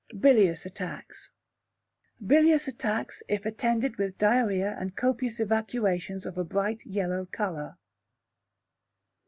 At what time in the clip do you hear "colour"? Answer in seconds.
7.31-7.77